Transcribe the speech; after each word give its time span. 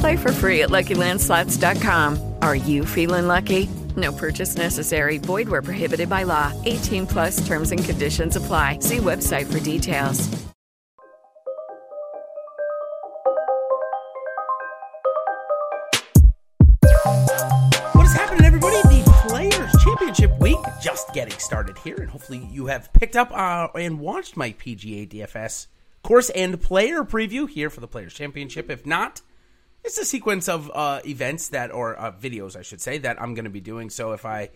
Play 0.00 0.16
for 0.16 0.32
free 0.32 0.62
at 0.62 0.70
LuckyLandSlots.com. 0.70 2.34
Are 2.42 2.56
you 2.56 2.84
feeling 2.84 3.26
lucky? 3.26 3.68
No 3.96 4.12
purchase 4.12 4.56
necessary. 4.56 5.18
Void 5.18 5.48
where 5.48 5.62
prohibited 5.62 6.08
by 6.08 6.24
law. 6.24 6.52
18 6.64 7.06
plus 7.06 7.46
terms 7.46 7.72
and 7.72 7.82
conditions 7.82 8.36
apply. 8.36 8.80
See 8.80 8.98
website 8.98 9.50
for 9.50 9.60
details. 9.60 10.28
What 17.94 18.04
is 18.04 18.12
happening, 18.12 18.44
everybody? 18.44 18.82
The 18.82 19.04
Players 19.28 19.72
Championship 19.82 20.38
Week 20.38 20.58
just 20.82 21.12
getting 21.14 21.38
started 21.38 21.78
here, 21.78 21.96
and 21.96 22.10
hopefully 22.10 22.46
you 22.52 22.66
have 22.66 22.92
picked 22.92 23.16
up 23.16 23.30
uh, 23.32 23.68
and 23.74 23.98
watched 23.98 24.36
my 24.36 24.52
PGA 24.52 25.08
DFS 25.08 25.68
course 26.02 26.30
and 26.30 26.60
player 26.60 27.02
preview 27.02 27.48
here 27.48 27.70
for 27.70 27.80
the 27.80 27.88
Players 27.88 28.12
Championship. 28.14 28.70
If 28.70 28.84
not, 28.84 29.22
it's 29.86 29.98
a 29.98 30.04
sequence 30.04 30.48
of 30.48 30.70
uh, 30.74 31.00
events 31.06 31.48
that, 31.50 31.72
or 31.72 31.98
uh, 31.98 32.12
videos, 32.12 32.56
I 32.56 32.62
should 32.62 32.80
say, 32.80 32.98
that 32.98 33.22
I'm 33.22 33.34
going 33.34 33.44
to 33.44 33.50
be 33.50 33.60
doing. 33.60 33.88
So 33.88 34.12
if 34.12 34.26
I 34.26 34.50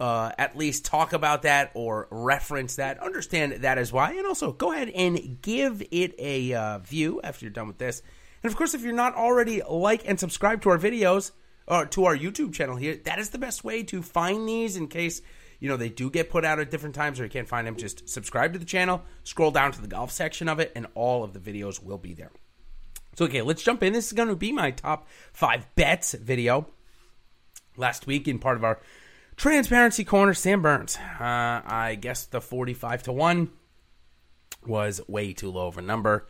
uh, 0.00 0.32
at 0.38 0.56
least 0.56 0.86
talk 0.86 1.12
about 1.12 1.42
that 1.42 1.70
or 1.74 2.08
reference 2.10 2.76
that, 2.76 2.98
understand 3.00 3.52
that 3.52 3.76
is 3.78 3.92
why, 3.92 4.12
and 4.12 4.26
also 4.26 4.52
go 4.52 4.72
ahead 4.72 4.88
and 4.88 5.40
give 5.42 5.82
it 5.90 6.14
a 6.18 6.54
uh, 6.54 6.78
view 6.78 7.20
after 7.22 7.44
you're 7.44 7.52
done 7.52 7.68
with 7.68 7.78
this. 7.78 8.02
And 8.42 8.50
of 8.50 8.56
course, 8.56 8.72
if 8.72 8.82
you're 8.82 8.94
not 8.94 9.14
already 9.14 9.62
like 9.68 10.08
and 10.08 10.18
subscribe 10.18 10.62
to 10.62 10.70
our 10.70 10.78
videos 10.78 11.32
or 11.66 11.84
to 11.86 12.06
our 12.06 12.16
YouTube 12.16 12.54
channel 12.54 12.76
here, 12.76 12.96
that 13.04 13.18
is 13.18 13.30
the 13.30 13.38
best 13.38 13.64
way 13.64 13.82
to 13.84 14.02
find 14.02 14.48
these 14.48 14.76
in 14.76 14.88
case 14.88 15.20
you 15.60 15.68
know 15.68 15.76
they 15.76 15.88
do 15.88 16.08
get 16.08 16.30
put 16.30 16.44
out 16.44 16.60
at 16.60 16.70
different 16.70 16.94
times 16.94 17.20
or 17.20 17.24
you 17.24 17.30
can't 17.30 17.48
find 17.48 17.66
them. 17.66 17.76
Just 17.76 18.08
subscribe 18.08 18.54
to 18.54 18.58
the 18.58 18.64
channel, 18.64 19.02
scroll 19.24 19.50
down 19.50 19.72
to 19.72 19.82
the 19.82 19.88
golf 19.88 20.10
section 20.10 20.48
of 20.48 20.58
it, 20.58 20.72
and 20.74 20.86
all 20.94 21.22
of 21.22 21.34
the 21.34 21.40
videos 21.40 21.82
will 21.82 21.98
be 21.98 22.14
there. 22.14 22.30
So 23.18 23.24
okay, 23.24 23.42
let's 23.42 23.64
jump 23.64 23.82
in. 23.82 23.94
This 23.94 24.06
is 24.06 24.12
going 24.12 24.28
to 24.28 24.36
be 24.36 24.52
my 24.52 24.70
top 24.70 25.08
five 25.32 25.66
bets 25.74 26.12
video. 26.12 26.68
Last 27.76 28.06
week, 28.06 28.28
in 28.28 28.38
part 28.38 28.56
of 28.56 28.62
our 28.62 28.78
transparency 29.34 30.04
corner, 30.04 30.34
Sam 30.34 30.62
Burns. 30.62 30.96
Uh, 30.96 31.60
I 31.66 31.98
guess 32.00 32.26
the 32.26 32.40
forty-five 32.40 33.02
to 33.02 33.12
one 33.12 33.50
was 34.64 35.00
way 35.08 35.32
too 35.32 35.50
low 35.50 35.66
of 35.66 35.78
a 35.78 35.82
number. 35.82 36.28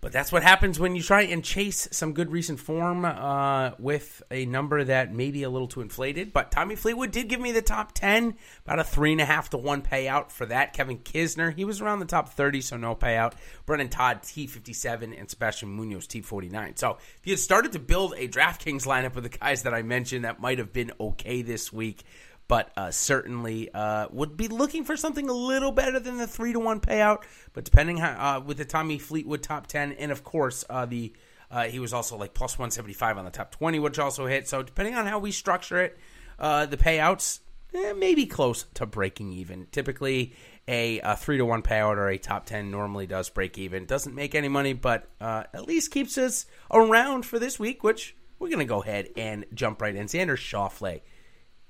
But 0.00 0.12
that's 0.12 0.32
what 0.32 0.42
happens 0.42 0.80
when 0.80 0.96
you 0.96 1.02
try 1.02 1.22
and 1.22 1.44
chase 1.44 1.86
some 1.92 2.14
good 2.14 2.32
recent 2.32 2.58
form 2.58 3.04
uh, 3.04 3.72
with 3.78 4.22
a 4.30 4.46
number 4.46 4.82
that 4.82 5.12
may 5.12 5.30
be 5.30 5.42
a 5.42 5.50
little 5.50 5.68
too 5.68 5.82
inflated. 5.82 6.32
But 6.32 6.50
Tommy 6.50 6.74
Fleetwood 6.74 7.10
did 7.10 7.28
give 7.28 7.40
me 7.40 7.52
the 7.52 7.60
top 7.60 7.92
10, 7.92 8.34
about 8.64 8.78
a 8.78 8.84
three 8.84 9.12
and 9.12 9.20
a 9.20 9.26
half 9.26 9.50
to 9.50 9.58
one 9.58 9.82
payout 9.82 10.30
for 10.30 10.46
that. 10.46 10.72
Kevin 10.72 10.98
Kisner, 10.98 11.54
he 11.54 11.66
was 11.66 11.82
around 11.82 12.00
the 12.00 12.06
top 12.06 12.30
30, 12.30 12.62
so 12.62 12.78
no 12.78 12.94
payout. 12.94 13.34
Brendon 13.66 13.90
Todd, 13.90 14.22
T57, 14.22 15.18
and 15.18 15.28
Sebastian 15.28 15.68
Munoz, 15.68 16.06
T49. 16.06 16.78
So 16.78 16.96
if 17.18 17.26
you 17.26 17.32
had 17.32 17.40
started 17.40 17.72
to 17.72 17.78
build 17.78 18.14
a 18.16 18.26
DraftKings 18.26 18.86
lineup 18.86 19.14
with 19.14 19.24
the 19.24 19.38
guys 19.38 19.64
that 19.64 19.74
I 19.74 19.82
mentioned, 19.82 20.24
that 20.24 20.40
might 20.40 20.58
have 20.58 20.72
been 20.72 20.92
okay 20.98 21.42
this 21.42 21.70
week 21.70 22.04
but 22.50 22.72
uh, 22.76 22.90
certainly 22.90 23.72
uh, 23.72 24.08
would 24.10 24.36
be 24.36 24.48
looking 24.48 24.82
for 24.82 24.96
something 24.96 25.28
a 25.28 25.32
little 25.32 25.70
better 25.70 26.00
than 26.00 26.18
the 26.18 26.26
three 26.26 26.52
to 26.52 26.58
one 26.58 26.80
payout. 26.80 27.22
But 27.52 27.62
depending 27.62 27.98
how, 27.98 28.38
uh, 28.38 28.40
with 28.40 28.58
the 28.58 28.64
Tommy 28.64 28.98
Fleetwood 28.98 29.44
top 29.44 29.68
ten, 29.68 29.92
and 29.92 30.10
of 30.10 30.24
course 30.24 30.64
uh, 30.68 30.84
the 30.84 31.12
uh, 31.48 31.66
he 31.66 31.78
was 31.78 31.92
also 31.92 32.16
like 32.16 32.34
plus 32.34 32.58
one 32.58 32.72
seventy 32.72 32.92
five 32.92 33.16
on 33.18 33.24
the 33.24 33.30
top 33.30 33.52
twenty, 33.52 33.78
which 33.78 34.00
also 34.00 34.26
hit. 34.26 34.48
So 34.48 34.64
depending 34.64 34.96
on 34.96 35.06
how 35.06 35.20
we 35.20 35.30
structure 35.30 35.80
it, 35.80 35.96
uh, 36.40 36.66
the 36.66 36.76
payouts 36.76 37.38
eh, 37.72 37.92
may 37.92 38.16
be 38.16 38.26
close 38.26 38.64
to 38.74 38.84
breaking 38.84 39.32
even. 39.32 39.68
Typically, 39.70 40.34
a, 40.66 40.98
a, 41.04 41.16
three 41.16 41.36
to 41.36 41.44
one 41.44 41.62
payout 41.62 41.98
or 41.98 42.08
a 42.08 42.18
top 42.18 42.46
ten 42.46 42.72
normally 42.72 43.06
does 43.06 43.30
break 43.30 43.58
even. 43.58 43.86
Doesn't 43.86 44.16
make 44.16 44.34
any 44.34 44.48
money, 44.48 44.72
but 44.72 45.08
at 45.20 45.68
least 45.68 45.92
keeps 45.92 46.18
us 46.18 46.46
around 46.72 47.24
for 47.24 47.38
this 47.38 47.60
week, 47.60 47.84
which 47.84 48.16
we're 48.40 48.50
gonna 48.50 48.64
go 48.64 48.82
ahead 48.82 49.10
and 49.16 49.46
jump 49.54 49.80
right 49.80 49.94
in. 49.94 50.08
Xander 50.08 50.36
Schauffele 50.36 51.02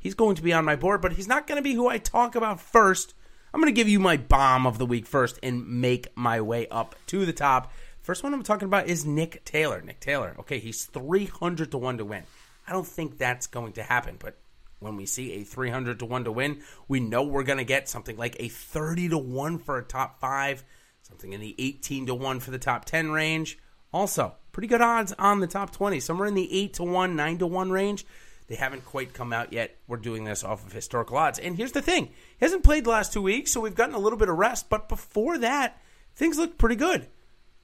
He's 0.00 0.14
going 0.14 0.34
to 0.36 0.42
be 0.42 0.52
on 0.52 0.64
my 0.64 0.76
board, 0.76 1.02
but 1.02 1.12
he's 1.12 1.28
not 1.28 1.46
going 1.46 1.56
to 1.56 1.62
be 1.62 1.74
who 1.74 1.88
I 1.88 1.98
talk 1.98 2.34
about 2.34 2.60
first. 2.60 3.14
I'm 3.52 3.60
going 3.60 3.72
to 3.72 3.78
give 3.78 3.88
you 3.88 4.00
my 4.00 4.16
bomb 4.16 4.66
of 4.66 4.78
the 4.78 4.86
week 4.86 5.06
first 5.06 5.38
and 5.42 5.80
make 5.80 6.16
my 6.16 6.40
way 6.40 6.66
up 6.68 6.96
to 7.08 7.26
the 7.26 7.32
top. 7.32 7.70
First 8.00 8.24
one 8.24 8.32
I'm 8.32 8.42
talking 8.42 8.66
about 8.66 8.88
is 8.88 9.04
Nick 9.04 9.44
Taylor. 9.44 9.82
Nick 9.82 10.00
Taylor. 10.00 10.34
Okay, 10.40 10.58
he's 10.58 10.86
300 10.86 11.70
to 11.70 11.78
1 11.78 11.98
to 11.98 12.04
win. 12.04 12.24
I 12.66 12.72
don't 12.72 12.86
think 12.86 13.18
that's 13.18 13.46
going 13.46 13.74
to 13.74 13.82
happen, 13.82 14.16
but 14.18 14.38
when 14.78 14.96
we 14.96 15.04
see 15.04 15.32
a 15.34 15.44
300 15.44 15.98
to 15.98 16.06
1 16.06 16.24
to 16.24 16.32
win, 16.32 16.62
we 16.88 17.00
know 17.00 17.22
we're 17.22 17.42
going 17.42 17.58
to 17.58 17.64
get 17.64 17.88
something 17.88 18.16
like 18.16 18.36
a 18.38 18.48
30 18.48 19.10
to 19.10 19.18
1 19.18 19.58
for 19.58 19.76
a 19.76 19.84
top 19.84 20.18
5, 20.20 20.64
something 21.02 21.34
in 21.34 21.40
the 21.40 21.54
18 21.58 22.06
to 22.06 22.14
1 22.14 22.40
for 22.40 22.50
the 22.50 22.58
top 22.58 22.86
10 22.86 23.10
range. 23.10 23.58
Also, 23.92 24.34
pretty 24.52 24.68
good 24.68 24.80
odds 24.80 25.12
on 25.18 25.40
the 25.40 25.46
top 25.46 25.72
20, 25.72 26.00
somewhere 26.00 26.28
in 26.28 26.34
the 26.34 26.52
8 26.62 26.74
to 26.74 26.84
1, 26.84 27.14
9 27.14 27.38
to 27.38 27.46
1 27.46 27.70
range. 27.70 28.06
They 28.50 28.56
haven't 28.56 28.84
quite 28.84 29.14
come 29.14 29.32
out 29.32 29.52
yet. 29.52 29.76
We're 29.86 29.96
doing 29.96 30.24
this 30.24 30.42
off 30.42 30.66
of 30.66 30.72
historical 30.72 31.16
odds. 31.16 31.38
And 31.38 31.56
here's 31.56 31.70
the 31.70 31.80
thing 31.80 32.06
he 32.06 32.44
hasn't 32.44 32.64
played 32.64 32.82
the 32.82 32.90
last 32.90 33.12
two 33.12 33.22
weeks, 33.22 33.52
so 33.52 33.60
we've 33.60 33.76
gotten 33.76 33.94
a 33.94 33.98
little 34.00 34.18
bit 34.18 34.28
of 34.28 34.36
rest. 34.36 34.68
But 34.68 34.88
before 34.88 35.38
that, 35.38 35.80
things 36.16 36.36
looked 36.36 36.58
pretty 36.58 36.74
good. 36.74 37.06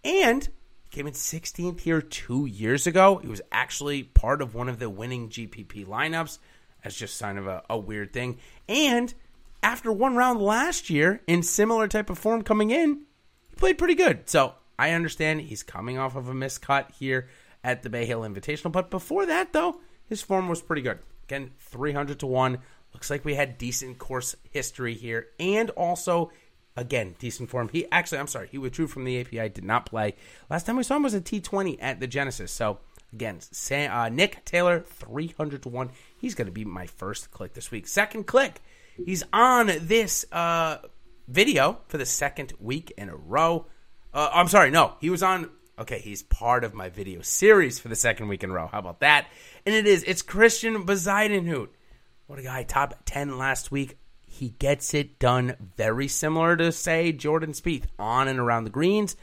And 0.04 0.48
came 0.92 1.08
in 1.08 1.12
16th 1.12 1.80
here 1.80 2.00
two 2.00 2.46
years 2.46 2.86
ago. 2.86 3.16
He 3.16 3.26
was 3.26 3.42
actually 3.50 4.04
part 4.04 4.40
of 4.40 4.54
one 4.54 4.68
of 4.68 4.78
the 4.78 4.88
winning 4.88 5.28
GPP 5.28 5.86
lineups. 5.86 6.38
That's 6.84 6.96
just 6.96 7.20
kind 7.20 7.38
of 7.38 7.48
a, 7.48 7.64
a 7.68 7.76
weird 7.76 8.12
thing. 8.12 8.38
And 8.68 9.12
after 9.64 9.90
one 9.90 10.14
round 10.14 10.40
last 10.40 10.88
year 10.88 11.20
in 11.26 11.42
similar 11.42 11.88
type 11.88 12.10
of 12.10 12.18
form 12.18 12.42
coming 12.42 12.70
in, 12.70 13.00
he 13.50 13.56
played 13.56 13.76
pretty 13.76 13.96
good. 13.96 14.30
So 14.30 14.54
I 14.78 14.92
understand 14.92 15.40
he's 15.40 15.64
coming 15.64 15.98
off 15.98 16.14
of 16.14 16.28
a 16.28 16.32
miscut 16.32 16.92
here 16.92 17.28
at 17.64 17.82
the 17.82 17.90
Bay 17.90 18.06
Hill 18.06 18.20
Invitational. 18.20 18.70
But 18.70 18.88
before 18.88 19.26
that, 19.26 19.52
though, 19.52 19.80
his 20.08 20.22
form 20.22 20.48
was 20.48 20.62
pretty 20.62 20.82
good. 20.82 20.98
Again, 21.24 21.52
300 21.58 22.20
to 22.20 22.26
1. 22.26 22.58
Looks 22.92 23.10
like 23.10 23.24
we 23.24 23.34
had 23.34 23.58
decent 23.58 23.98
course 23.98 24.36
history 24.50 24.94
here. 24.94 25.26
And 25.38 25.70
also, 25.70 26.30
again, 26.76 27.16
decent 27.18 27.50
form. 27.50 27.68
He 27.68 27.86
actually, 27.90 28.18
I'm 28.18 28.26
sorry, 28.26 28.48
he 28.48 28.58
withdrew 28.58 28.86
from 28.86 29.04
the 29.04 29.20
API, 29.20 29.48
did 29.48 29.64
not 29.64 29.86
play. 29.86 30.14
Last 30.48 30.66
time 30.66 30.76
we 30.76 30.82
saw 30.82 30.96
him 30.96 31.02
was 31.02 31.14
a 31.14 31.20
T20 31.20 31.78
at 31.80 32.00
the 32.00 32.06
Genesis. 32.06 32.52
So, 32.52 32.78
again, 33.12 33.40
Sam, 33.40 33.92
uh, 33.92 34.08
Nick 34.08 34.44
Taylor, 34.44 34.80
300 34.80 35.62
to 35.64 35.68
1. 35.68 35.90
He's 36.18 36.34
going 36.34 36.46
to 36.46 36.52
be 36.52 36.64
my 36.64 36.86
first 36.86 37.30
click 37.30 37.54
this 37.54 37.70
week. 37.70 37.86
Second 37.86 38.26
click, 38.26 38.62
he's 39.04 39.24
on 39.32 39.66
this 39.80 40.24
uh, 40.32 40.78
video 41.28 41.80
for 41.88 41.98
the 41.98 42.06
second 42.06 42.52
week 42.60 42.92
in 42.96 43.08
a 43.08 43.16
row. 43.16 43.66
Uh, 44.14 44.30
I'm 44.32 44.48
sorry, 44.48 44.70
no, 44.70 44.94
he 45.00 45.10
was 45.10 45.22
on 45.22 45.50
Okay, 45.78 45.98
he's 45.98 46.22
part 46.22 46.64
of 46.64 46.72
my 46.72 46.88
video 46.88 47.20
series 47.20 47.78
for 47.78 47.88
the 47.88 47.96
second 47.96 48.28
week 48.28 48.42
in 48.42 48.48
a 48.48 48.52
row. 48.54 48.66
How 48.66 48.78
about 48.78 49.00
that? 49.00 49.26
And 49.66 49.74
it 49.74 49.86
is. 49.86 50.04
It's 50.04 50.22
Christian 50.22 50.86
Bezuidenhout. 50.86 51.68
What 52.26 52.38
a 52.38 52.42
guy. 52.42 52.62
Top 52.62 53.02
10 53.04 53.36
last 53.36 53.70
week. 53.70 53.98
He 54.22 54.50
gets 54.58 54.94
it 54.94 55.18
done 55.18 55.54
very 55.76 56.08
similar 56.08 56.56
to, 56.56 56.72
say, 56.72 57.12
Jordan 57.12 57.52
Spieth 57.52 57.84
on 57.98 58.26
and 58.26 58.38
around 58.38 58.64
the 58.64 58.70
greens. 58.70 59.16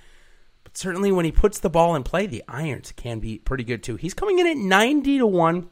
But 0.64 0.78
certainly 0.78 1.12
when 1.12 1.26
he 1.26 1.32
puts 1.32 1.60
the 1.60 1.72
ball 1.72 1.96
in 1.96 2.04
play, 2.04 2.28
the 2.28 2.44
irons 2.48 2.92
can 2.92 3.20
be 3.20 3.40
pretty 3.40 3.64
good 3.64 3.82
too. 3.82 3.96
He's 3.96 4.14
coming 4.14 4.38
in 4.38 4.46
at 4.46 4.56
90 4.56 5.18
to 5.18 5.26
1. 5.26 5.70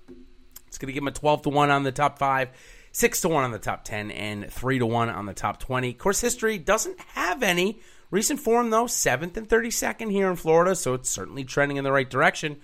It's 0.65 0.79
going 0.79 0.87
to 0.87 0.93
give 0.93 1.03
him 1.03 1.09
a 1.09 1.11
12 1.11 1.43
to 1.43 1.49
1 1.49 1.69
on 1.69 1.83
the 1.83 1.91
top 1.91 2.17
5, 2.17 2.49
6 2.91 3.21
to 3.21 3.29
1 3.29 3.43
on 3.43 3.51
the 3.51 3.59
top 3.59 3.83
10, 3.83 4.09
and 4.09 4.51
3 4.51 4.79
to 4.79 4.87
1 4.87 5.09
on 5.09 5.27
the 5.27 5.35
top 5.35 5.59
20. 5.59 5.93
Course 5.93 6.21
history 6.21 6.57
doesn't 6.57 6.99
have 7.13 7.43
any 7.43 7.81
Recent 8.11 8.41
form, 8.41 8.69
though, 8.69 8.85
7th 8.85 9.37
and 9.37 9.47
32nd 9.47 10.11
here 10.11 10.29
in 10.29 10.35
Florida, 10.35 10.75
so 10.75 10.93
it's 10.93 11.09
certainly 11.09 11.45
trending 11.45 11.77
in 11.77 11.85
the 11.85 11.91
right 11.91 12.09
direction. 12.09 12.57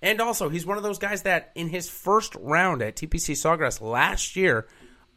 And 0.00 0.20
also, 0.20 0.48
he's 0.48 0.64
one 0.64 0.76
of 0.76 0.84
those 0.84 0.98
guys 0.98 1.22
that 1.22 1.50
in 1.54 1.68
his 1.68 1.90
first 1.90 2.34
round 2.36 2.82
at 2.82 2.96
TPC 2.96 3.34
Sawgrass 3.34 3.80
last 3.80 4.36
year 4.36 4.68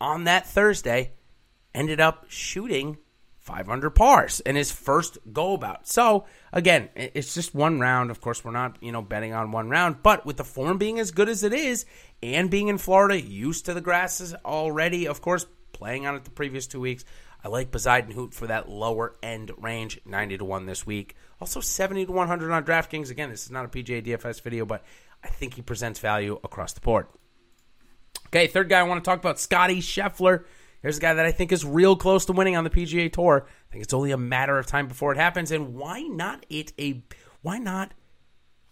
on 0.01 0.25
that 0.25 0.47
Thursday 0.47 1.13
ended 1.73 1.99
up 1.99 2.25
shooting 2.29 2.97
five 3.45 3.69
under 3.69 3.91
pars 3.91 4.39
in 4.39 4.55
his 4.55 4.71
first 4.71 5.19
go 5.31 5.53
about. 5.53 5.87
So 5.87 6.25
again, 6.51 6.89
it's 6.95 7.35
just 7.35 7.53
one 7.53 7.79
round. 7.79 8.09
Of 8.09 8.19
course, 8.19 8.43
we're 8.43 8.51
not 8.51 8.77
you 8.81 8.91
know 8.91 9.03
betting 9.03 9.33
on 9.33 9.51
one 9.51 9.69
round, 9.69 9.97
but 10.01 10.25
with 10.25 10.37
the 10.37 10.43
form 10.43 10.79
being 10.79 10.99
as 10.99 11.11
good 11.11 11.29
as 11.29 11.43
it 11.43 11.53
is, 11.53 11.85
and 12.23 12.49
being 12.49 12.69
in 12.69 12.79
Florida, 12.79 13.21
used 13.21 13.65
to 13.65 13.75
the 13.75 13.81
grasses 13.81 14.33
already, 14.43 15.07
of 15.07 15.21
course, 15.21 15.45
playing 15.73 16.07
on 16.07 16.15
it 16.15 16.23
the 16.23 16.31
previous 16.31 16.65
two 16.65 16.79
weeks. 16.79 17.05
I 17.45 17.47
like 17.47 17.69
Bezuidenhout 17.69 18.33
for 18.33 18.47
that 18.47 18.67
lower 18.67 19.15
end 19.21 19.51
range, 19.59 19.99
90 20.03 20.39
to 20.39 20.45
1 20.45 20.65
this 20.65 20.83
week. 20.83 21.15
Also 21.39 21.59
70 21.59 22.07
to 22.07 22.11
100 22.11 22.51
on 22.51 22.63
DraftKings. 22.63 23.11
Again, 23.11 23.29
this 23.29 23.43
is 23.43 23.51
not 23.51 23.65
a 23.65 23.67
PGA 23.67 24.03
DFS 24.03 24.41
video, 24.41 24.65
but 24.65 24.83
I 25.23 25.27
think 25.27 25.53
he 25.53 25.61
presents 25.61 25.99
value 25.99 26.39
across 26.43 26.73
the 26.73 26.81
board. 26.81 27.05
Okay, 28.29 28.47
third 28.47 28.67
guy 28.67 28.79
I 28.79 28.83
want 28.83 29.03
to 29.03 29.07
talk 29.07 29.19
about, 29.19 29.39
Scotty 29.39 29.79
Scheffler. 29.79 30.45
Here's 30.81 30.97
a 30.97 31.01
guy 31.01 31.13
that 31.13 31.25
I 31.27 31.31
think 31.31 31.51
is 31.51 31.63
real 31.63 31.95
close 31.95 32.25
to 32.25 32.33
winning 32.33 32.55
on 32.55 32.63
the 32.63 32.71
PGA 32.71 33.13
Tour. 33.13 33.45
I 33.47 33.71
think 33.71 33.83
it's 33.83 33.93
only 33.93 34.09
a 34.09 34.17
matter 34.17 34.57
of 34.57 34.65
time 34.65 34.87
before 34.87 35.11
it 35.11 35.19
happens. 35.19 35.51
And 35.51 35.75
why 35.75 36.01
not 36.01 36.47
it 36.49 36.73
a 36.79 37.03
why 37.43 37.59
not 37.59 37.93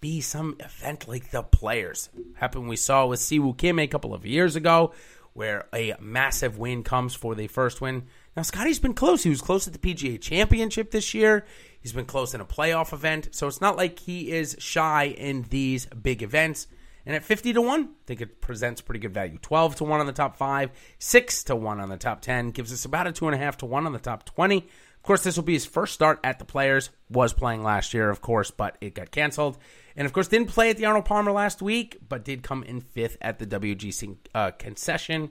be 0.01 0.19
some 0.19 0.55
event 0.59 1.07
like 1.07 1.29
the 1.29 1.43
Players? 1.43 2.09
Happened 2.37 2.67
we 2.67 2.75
saw 2.75 3.05
with 3.05 3.19
Si 3.19 3.37
Woo 3.37 3.53
Kim 3.53 3.77
a 3.77 3.85
couple 3.85 4.15
of 4.15 4.25
years 4.25 4.55
ago, 4.55 4.93
where 5.33 5.67
a 5.75 5.93
massive 5.99 6.57
win 6.57 6.81
comes 6.81 7.13
for 7.13 7.35
the 7.35 7.45
first 7.45 7.79
win. 7.79 8.07
Now, 8.35 8.41
Scotty's 8.41 8.79
been 8.79 8.95
close. 8.95 9.23
He 9.23 9.29
was 9.29 9.41
close 9.41 9.67
at 9.67 9.73
the 9.73 9.79
PGA 9.79 10.19
Championship 10.19 10.91
this 10.91 11.13
year. 11.13 11.45
He's 11.79 11.93
been 11.93 12.05
close 12.05 12.33
in 12.33 12.41
a 12.41 12.45
playoff 12.45 12.91
event. 12.91 13.29
So 13.31 13.47
it's 13.47 13.61
not 13.61 13.77
like 13.77 13.99
he 13.99 14.31
is 14.31 14.55
shy 14.59 15.05
in 15.05 15.43
these 15.49 15.85
big 15.85 16.23
events. 16.23 16.67
And 17.05 17.15
at 17.15 17.23
50 17.23 17.53
to 17.53 17.61
1, 17.61 17.83
I 17.83 17.87
think 18.05 18.21
it 18.21 18.41
presents 18.41 18.81
pretty 18.81 19.01
good 19.01 19.13
value. 19.13 19.37
12 19.41 19.75
to 19.75 19.83
1 19.83 19.99
on 19.99 20.05
the 20.05 20.13
top 20.13 20.37
5, 20.37 20.71
6 20.97 21.43
to 21.43 21.55
1 21.55 21.79
on 21.79 21.89
the 21.89 21.97
top 21.97 22.21
10, 22.21 22.51
gives 22.51 22.71
us 22.71 22.85
about 22.85 23.07
a 23.07 23.11
2.5 23.11 23.57
to 23.57 23.65
1 23.65 23.85
on 23.85 23.93
the 23.93 23.99
top 23.99 24.25
20. 24.25 24.57
Of 24.57 25.03
course, 25.03 25.21
this 25.21 25.35
will 25.35 25.43
be 25.43 25.53
his 25.53 25.65
first 25.65 25.93
start 25.93 26.19
at 26.23 26.39
the 26.39 26.45
Players. 26.45 26.89
Was 27.09 27.33
playing 27.33 27.61
last 27.61 27.93
year, 27.93 28.09
of 28.09 28.21
course, 28.21 28.51
but 28.51 28.77
it 28.79 28.95
got 28.95 29.11
canceled. 29.11 29.57
And 29.97 30.05
of 30.05 30.13
course, 30.13 30.29
didn't 30.29 30.47
play 30.47 30.69
at 30.69 30.77
the 30.77 30.85
Arnold 30.85 31.05
Palmer 31.05 31.33
last 31.33 31.61
week, 31.61 31.97
but 32.07 32.23
did 32.23 32.41
come 32.41 32.63
in 32.63 32.79
fifth 32.79 33.17
at 33.21 33.37
the 33.37 33.45
WGC 33.45 34.15
uh, 34.33 34.51
concession 34.51 35.29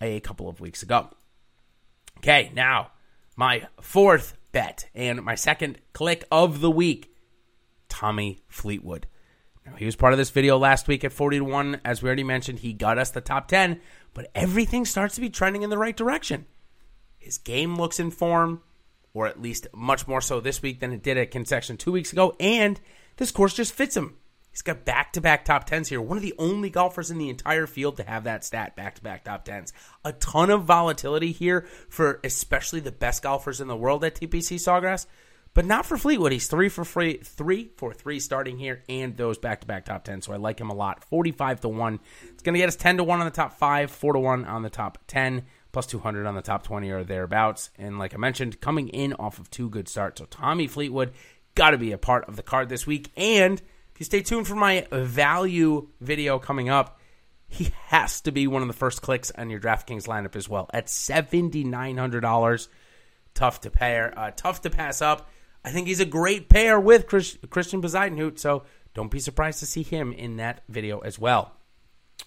a 0.00 0.20
couple 0.20 0.48
of 0.48 0.58
weeks 0.58 0.82
ago. 0.82 1.10
Okay, 2.24 2.50
now 2.54 2.90
my 3.36 3.68
fourth 3.82 4.38
bet 4.50 4.88
and 4.94 5.22
my 5.22 5.34
second 5.34 5.76
click 5.92 6.24
of 6.32 6.62
the 6.62 6.70
week 6.70 7.14
Tommy 7.90 8.42
Fleetwood. 8.48 9.06
Now, 9.66 9.74
he 9.74 9.84
was 9.84 9.94
part 9.94 10.14
of 10.14 10.16
this 10.16 10.30
video 10.30 10.56
last 10.56 10.88
week 10.88 11.04
at 11.04 11.12
40 11.12 11.40
to 11.40 11.44
1. 11.44 11.82
As 11.84 12.02
we 12.02 12.06
already 12.06 12.24
mentioned, 12.24 12.60
he 12.60 12.72
got 12.72 12.96
us 12.96 13.10
the 13.10 13.20
top 13.20 13.46
10, 13.48 13.78
but 14.14 14.30
everything 14.34 14.86
starts 14.86 15.16
to 15.16 15.20
be 15.20 15.28
trending 15.28 15.60
in 15.60 15.68
the 15.68 15.76
right 15.76 15.94
direction. 15.94 16.46
His 17.18 17.36
game 17.36 17.76
looks 17.76 18.00
in 18.00 18.10
form, 18.10 18.62
or 19.12 19.26
at 19.26 19.42
least 19.42 19.66
much 19.74 20.08
more 20.08 20.22
so 20.22 20.40
this 20.40 20.62
week 20.62 20.80
than 20.80 20.92
it 20.92 21.02
did 21.02 21.18
at 21.18 21.30
Concession 21.30 21.76
two 21.76 21.92
weeks 21.92 22.10
ago, 22.10 22.34
and 22.40 22.80
this 23.18 23.32
course 23.32 23.52
just 23.52 23.74
fits 23.74 23.98
him. 23.98 24.16
He's 24.54 24.62
got 24.62 24.84
back 24.84 25.12
to 25.14 25.20
back 25.20 25.44
top 25.44 25.68
10s 25.68 25.88
here. 25.88 26.00
One 26.00 26.16
of 26.16 26.22
the 26.22 26.34
only 26.38 26.70
golfers 26.70 27.10
in 27.10 27.18
the 27.18 27.28
entire 27.28 27.66
field 27.66 27.96
to 27.96 28.04
have 28.04 28.22
that 28.22 28.44
stat 28.44 28.76
back 28.76 28.94
to 28.94 29.02
back 29.02 29.24
top 29.24 29.44
10s. 29.44 29.72
A 30.04 30.12
ton 30.12 30.48
of 30.48 30.62
volatility 30.62 31.32
here 31.32 31.66
for 31.88 32.20
especially 32.22 32.78
the 32.78 32.92
best 32.92 33.24
golfers 33.24 33.60
in 33.60 33.66
the 33.66 33.74
world 33.74 34.04
at 34.04 34.14
TPC 34.14 34.60
Sawgrass, 34.60 35.06
but 35.54 35.64
not 35.64 35.84
for 35.84 35.98
Fleetwood. 35.98 36.30
He's 36.30 36.46
three 36.46 36.68
for 36.68 36.84
free, 36.84 37.16
three 37.16 37.72
for 37.76 37.92
three 37.92 38.20
starting 38.20 38.56
here, 38.56 38.84
and 38.88 39.16
those 39.16 39.38
back 39.38 39.62
to 39.62 39.66
back 39.66 39.86
top 39.86 40.04
10. 40.04 40.22
So 40.22 40.32
I 40.32 40.36
like 40.36 40.60
him 40.60 40.70
a 40.70 40.74
lot. 40.74 41.02
45 41.02 41.62
to 41.62 41.68
1. 41.68 41.98
It's 42.28 42.44
going 42.44 42.54
to 42.54 42.60
get 42.60 42.68
us 42.68 42.76
10 42.76 42.98
to 42.98 43.04
1 43.04 43.18
on 43.18 43.26
the 43.26 43.32
top 43.32 43.54
5, 43.54 43.90
4 43.90 44.12
to 44.12 44.18
1 44.20 44.44
on 44.44 44.62
the 44.62 44.70
top 44.70 44.98
10, 45.08 45.42
plus 45.72 45.86
200 45.86 46.26
on 46.26 46.36
the 46.36 46.42
top 46.42 46.62
20 46.62 46.90
or 46.90 47.02
thereabouts. 47.02 47.70
And 47.76 47.98
like 47.98 48.14
I 48.14 48.18
mentioned, 48.18 48.60
coming 48.60 48.86
in 48.86 49.14
off 49.14 49.40
of 49.40 49.50
two 49.50 49.68
good 49.68 49.88
starts. 49.88 50.20
So 50.20 50.26
Tommy 50.26 50.68
Fleetwood 50.68 51.10
got 51.56 51.70
to 51.70 51.78
be 51.78 51.90
a 51.90 51.98
part 51.98 52.28
of 52.28 52.36
the 52.36 52.44
card 52.44 52.68
this 52.68 52.86
week. 52.86 53.10
And 53.16 53.60
if 53.94 54.00
you 54.00 54.04
stay 54.04 54.22
tuned 54.22 54.48
for 54.48 54.56
my 54.56 54.86
value 54.90 55.88
video 56.00 56.40
coming 56.40 56.68
up, 56.68 56.98
he 57.46 57.70
has 57.86 58.20
to 58.22 58.32
be 58.32 58.48
one 58.48 58.62
of 58.62 58.68
the 58.68 58.74
first 58.74 59.02
clicks 59.02 59.30
on 59.30 59.50
your 59.50 59.60
DraftKings 59.60 60.08
lineup 60.08 60.34
as 60.34 60.48
well 60.48 60.68
at 60.74 60.90
seventy 60.90 61.62
nine 61.62 61.96
hundred 61.96 62.22
dollars. 62.22 62.68
Tough 63.34 63.60
to 63.60 63.70
pair, 63.70 64.12
uh, 64.18 64.32
tough 64.32 64.62
to 64.62 64.70
pass 64.70 65.00
up. 65.00 65.30
I 65.64 65.70
think 65.70 65.86
he's 65.86 66.00
a 66.00 66.06
great 66.06 66.48
pair 66.48 66.78
with 66.78 67.06
Chris, 67.06 67.38
Christian 67.50 67.80
Bezuidenhout, 67.80 68.38
so 68.38 68.64
don't 68.94 69.10
be 69.10 69.20
surprised 69.20 69.60
to 69.60 69.66
see 69.66 69.82
him 69.82 70.12
in 70.12 70.36
that 70.36 70.62
video 70.68 70.98
as 71.00 71.18
well. 71.18 71.52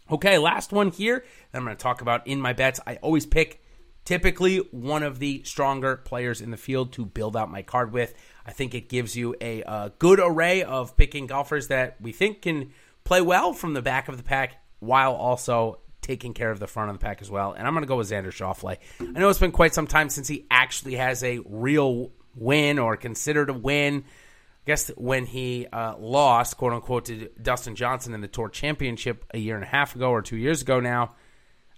Okay, 0.10 0.38
last 0.38 0.72
one 0.72 0.92
here 0.92 1.26
that 1.52 1.58
I'm 1.58 1.66
going 1.66 1.76
to 1.76 1.82
talk 1.82 2.02
about 2.02 2.28
in 2.28 2.42
my 2.42 2.54
bets. 2.54 2.80
I 2.88 2.96
always 2.98 3.26
pick 3.26 3.62
typically 4.08 4.60
one 4.72 5.04
of 5.04 5.20
the 5.20 5.44
stronger 5.44 5.98
players 5.98 6.40
in 6.40 6.50
the 6.50 6.56
field 6.56 6.94
to 6.94 7.06
build 7.06 7.36
out 7.36 7.52
my 7.52 7.62
card 7.62 7.92
with. 7.92 8.14
I 8.46 8.54
think 8.54 8.74
it 8.74 8.88
gives 8.88 9.18
you 9.18 9.36
a, 9.42 9.64
a 9.64 9.92
good 10.00 10.22
array 10.24 10.64
of 10.64 10.96
picking 10.96 11.28
golfers 11.28 11.68
that 11.68 12.00
we 12.00 12.14
think 12.14 12.44
can 12.44 12.72
play 13.04 13.20
well 13.20 13.52
from 13.52 13.74
the 13.74 13.82
back 13.82 14.08
of 14.08 14.16
the 14.16 14.24
pack 14.24 14.64
while 14.80 15.14
also 15.14 15.80
taking 16.00 16.34
care 16.34 16.52
of 16.52 16.60
the 16.62 16.68
front 16.68 16.90
of 16.90 16.98
the 16.98 17.04
pack 17.04 17.22
as 17.22 17.30
well. 17.30 17.52
And 17.52 17.68
I'm 17.68 17.74
going 17.74 17.84
to 17.84 17.88
go 17.88 17.98
with 17.98 18.10
Xander 18.10 18.32
Schauffele. 18.32 18.78
I 19.02 19.20
know 19.20 19.28
it's 19.28 19.40
been 19.40 19.52
quite 19.52 19.74
some 19.74 19.88
time 19.88 20.08
since 20.08 20.30
he 20.30 20.46
actually 20.50 20.96
has 20.96 21.22
a 21.22 21.40
real 21.40 22.14
win 22.34 22.80
or 22.80 22.96
considered 22.96 23.50
a 23.50 23.54
win. 23.54 24.06
I 24.06 24.66
guess 24.66 24.88
when 24.96 25.26
he 25.26 25.68
uh, 25.68 25.98
lost, 25.98 26.56
quote 26.56 26.72
unquote, 26.72 27.06
to 27.06 27.30
Dustin 27.42 27.76
Johnson 27.76 28.14
in 28.14 28.22
the 28.22 28.30
Tour 28.30 28.48
Championship 28.48 29.26
a 29.34 29.38
year 29.38 29.56
and 29.56 29.66
a 29.66 29.68
half 29.68 29.98
ago 29.98 30.12
or 30.12 30.22
two 30.22 30.38
years 30.38 30.62
ago 30.62 30.80
now. 30.80 31.16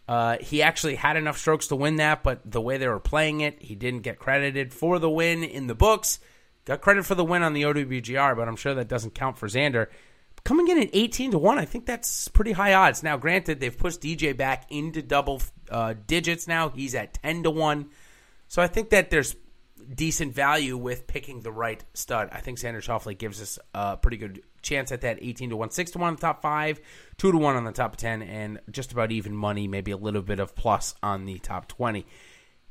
Uh, 0.10 0.40
he 0.42 0.64
actually 0.64 0.96
had 0.96 1.18
enough 1.18 1.38
strokes 1.38 1.68
to 1.68 1.76
win 1.76 1.98
that, 1.98 2.24
but 2.24 2.42
the 2.44 2.60
way 2.60 2.78
they 2.78 2.88
were 2.88 3.00
playing 3.00 3.42
it, 3.42 3.62
he 3.62 3.76
didn't 3.76 4.02
get 4.02 4.18
credited 4.18 4.74
for 4.74 4.98
the 4.98 5.08
win 5.10 5.44
in 5.44 5.68
the 5.68 5.76
books. 5.76 6.18
Got 6.66 6.82
credit 6.82 7.06
for 7.06 7.14
the 7.14 7.24
win 7.24 7.44
on 7.44 7.54
the 7.54 7.62
OWGR, 7.62 8.36
but 8.36 8.48
I'm 8.48 8.56
sure 8.56 8.74
that 8.74 8.88
doesn't 8.88 9.14
count 9.14 9.38
for 9.38 9.48
Xander. 9.48 9.86
Coming 10.44 10.68
in 10.68 10.80
at 10.80 10.90
18 10.94 11.30
to 11.30 11.38
1, 11.38 11.60
I 11.60 11.66
think 11.66 11.86
that's 11.86 12.28
pretty 12.28 12.54
high 12.54 12.74
odds. 12.74 13.04
Now, 13.04 13.18
granted, 13.18 13.60
they've 13.60 13.78
pushed 13.78 14.02
DJ 14.02 14.36
back 14.36 14.66
into 14.72 15.04
double 15.04 15.44
uh, 15.70 15.94
digits 16.08 16.48
now. 16.48 16.70
He's 16.70 16.96
at 16.96 17.14
10 17.14 17.44
to 17.44 17.52
1. 17.52 17.88
So 18.48 18.64
I 18.64 18.68
think 18.68 18.90
that 18.90 19.12
there's 19.12 19.36
decent 19.94 20.34
value 20.34 20.76
with 20.76 21.06
picking 21.06 21.42
the 21.42 21.52
right 21.52 21.84
stud. 21.94 22.30
I 22.32 22.40
think 22.40 22.58
Xander 22.58 22.82
Schauffele 22.82 23.16
gives 23.16 23.44
us 23.44 23.60
a 23.76 23.98
pretty 23.98 24.18
good 24.18 24.42
chance 24.62 24.92
at 24.92 25.02
that 25.02 25.20
18 25.22 25.52
to 25.52 25.58
1, 25.58 25.72
6 25.72 25.92
to 25.92 25.98
1 25.98 26.08
on 26.08 26.16
the 26.16 26.22
top 26.22 26.42
5, 26.42 26.80
2 27.18 27.32
to 27.32 27.38
1 27.38 27.56
on 27.56 27.64
the 27.64 27.72
top 27.72 27.96
10, 27.96 28.22
and 28.22 28.60
just 28.72 28.92
about 28.92 29.12
even 29.12 29.36
money, 29.36 29.68
maybe 29.68 29.92
a 29.92 29.98
little 29.98 30.22
bit 30.22 30.40
of 30.40 30.56
plus 30.56 30.96
on 31.02 31.26
the 31.26 31.40
top 31.40 31.68
20. 31.68 32.06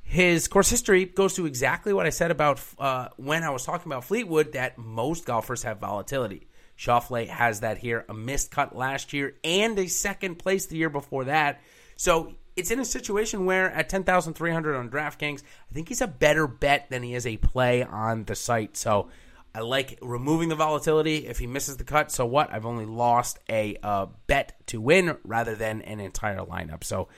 His 0.02 0.48
course 0.48 0.70
history 0.70 1.04
goes 1.04 1.34
to 1.34 1.44
exactly 1.44 1.92
what 1.92 2.06
I 2.06 2.10
said 2.10 2.30
about 2.30 2.60
uh, 2.78 3.08
when 3.16 3.44
I 3.44 3.50
was 3.50 3.64
talking 3.64 3.92
about 3.92 4.04
Fleetwood 4.04 4.52
that 4.52 4.78
most 4.78 5.26
golfers 5.26 5.64
have 5.64 5.78
volatility. 5.78 6.48
Schauffele 6.78 7.28
has 7.28 7.60
that 7.60 7.76
here, 7.76 8.06
a 8.08 8.14
missed 8.14 8.50
cut 8.50 8.74
last 8.74 9.12
year 9.12 9.34
and 9.44 9.78
a 9.78 9.88
second 9.88 10.36
place 10.36 10.66
the 10.66 10.76
year 10.76 10.88
before 10.88 11.24
that. 11.24 11.60
So 11.96 12.34
it's 12.56 12.70
in 12.70 12.80
a 12.80 12.84
situation 12.84 13.44
where 13.44 13.70
at 13.70 13.88
10,300 13.88 14.76
on 14.76 14.88
DraftKings, 14.88 15.42
I 15.70 15.74
think 15.74 15.88
he's 15.88 16.00
a 16.00 16.06
better 16.06 16.46
bet 16.46 16.88
than 16.88 17.02
he 17.02 17.14
is 17.14 17.26
a 17.26 17.36
play 17.36 17.82
on 17.82 18.24
the 18.24 18.34
site. 18.34 18.76
So 18.76 19.10
I 19.58 19.62
like 19.62 19.98
removing 20.00 20.50
the 20.50 20.54
volatility. 20.54 21.26
If 21.26 21.40
he 21.40 21.48
misses 21.48 21.78
the 21.78 21.82
cut, 21.82 22.12
so 22.12 22.24
what? 22.24 22.52
I've 22.52 22.64
only 22.64 22.86
lost 22.86 23.40
a 23.48 23.76
uh, 23.82 24.06
bet 24.28 24.52
to 24.68 24.80
win 24.80 25.16
rather 25.24 25.56
than 25.56 25.82
an 25.82 25.98
entire 25.98 26.38
lineup. 26.38 26.84
So 26.84 27.08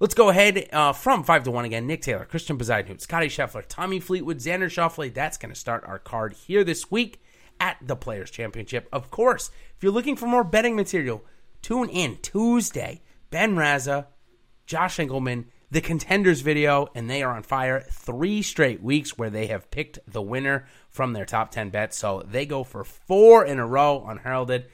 let's 0.00 0.14
go 0.14 0.30
ahead 0.30 0.66
uh, 0.72 0.94
from 0.94 1.24
5 1.24 1.42
to 1.44 1.50
1 1.50 1.66
again. 1.66 1.86
Nick 1.86 2.00
Taylor, 2.00 2.24
Christian 2.24 2.56
Bezuidenhout, 2.56 3.02
Scotty 3.02 3.26
Scheffler, 3.26 3.62
Tommy 3.68 4.00
Fleetwood, 4.00 4.38
Xander 4.38 4.70
Schauffele. 4.70 5.12
That's 5.12 5.36
going 5.36 5.52
to 5.52 5.60
start 5.60 5.84
our 5.84 5.98
card 5.98 6.32
here 6.32 6.64
this 6.64 6.90
week 6.90 7.20
at 7.60 7.76
the 7.82 7.96
Players 7.96 8.30
Championship. 8.30 8.88
Of 8.90 9.10
course, 9.10 9.50
if 9.76 9.82
you're 9.82 9.92
looking 9.92 10.16
for 10.16 10.24
more 10.24 10.42
betting 10.42 10.76
material, 10.76 11.22
tune 11.60 11.90
in 11.90 12.16
Tuesday. 12.22 13.02
Ben 13.28 13.56
Raza, 13.56 14.06
Josh 14.64 14.98
Engelman, 14.98 15.48
the 15.70 15.80
contenders 15.80 16.40
video, 16.40 16.88
and 16.94 17.08
they 17.08 17.22
are 17.22 17.34
on 17.34 17.42
fire. 17.42 17.80
Three 17.80 18.42
straight 18.42 18.82
weeks 18.82 19.16
where 19.16 19.30
they 19.30 19.46
have 19.46 19.70
picked 19.70 19.98
the 20.06 20.22
winner 20.22 20.66
from 20.88 21.12
their 21.12 21.24
top 21.24 21.50
10 21.50 21.70
bets. 21.70 21.96
So 21.96 22.22
they 22.26 22.46
go 22.46 22.64
for 22.64 22.84
four 22.84 23.44
in 23.44 23.58
a 23.58 23.66
row 23.66 24.04
unheralded. 24.06 24.66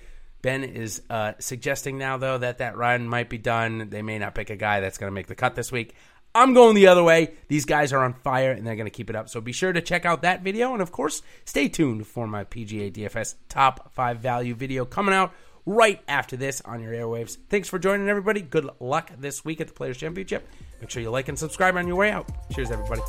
Ben 0.42 0.64
is 0.64 1.02
uh, 1.10 1.32
suggesting 1.38 1.98
now, 1.98 2.16
though, 2.16 2.38
that 2.38 2.58
that 2.58 2.76
run 2.76 3.08
might 3.08 3.28
be 3.28 3.38
done. 3.38 3.88
They 3.90 4.02
may 4.02 4.18
not 4.18 4.34
pick 4.34 4.50
a 4.50 4.56
guy 4.56 4.80
that's 4.80 4.98
going 4.98 5.10
to 5.10 5.14
make 5.14 5.26
the 5.26 5.34
cut 5.34 5.54
this 5.54 5.72
week. 5.72 5.94
I'm 6.36 6.52
going 6.52 6.74
the 6.74 6.88
other 6.88 7.02
way. 7.02 7.32
These 7.48 7.64
guys 7.64 7.94
are 7.94 8.04
on 8.04 8.12
fire 8.12 8.52
and 8.52 8.66
they're 8.66 8.76
going 8.76 8.86
to 8.86 8.90
keep 8.90 9.08
it 9.08 9.16
up. 9.16 9.30
So 9.30 9.40
be 9.40 9.52
sure 9.52 9.72
to 9.72 9.80
check 9.80 10.04
out 10.04 10.20
that 10.20 10.42
video. 10.42 10.74
And 10.74 10.82
of 10.82 10.92
course, 10.92 11.22
stay 11.46 11.66
tuned 11.68 12.06
for 12.06 12.26
my 12.26 12.44
PGA 12.44 12.92
DFS 12.92 13.36
top 13.48 13.90
five 13.94 14.18
value 14.18 14.54
video 14.54 14.84
coming 14.84 15.14
out 15.14 15.32
right 15.66 16.00
after 16.08 16.36
this 16.36 16.62
on 16.62 16.80
your 16.80 16.92
airwaves. 16.92 17.36
Thanks 17.50 17.68
for 17.68 17.78
joining, 17.78 18.08
everybody. 18.08 18.40
Good 18.40 18.70
luck 18.80 19.10
this 19.18 19.44
week 19.44 19.60
at 19.60 19.66
the 19.66 19.74
Players 19.74 19.98
Championship. 19.98 20.48
Make 20.80 20.90
sure 20.90 21.02
you 21.02 21.10
like 21.10 21.28
and 21.28 21.38
subscribe 21.38 21.76
on 21.76 21.86
your 21.86 21.96
way 21.96 22.10
out. 22.10 22.30
Cheers, 22.52 22.70
everybody. 22.70 23.02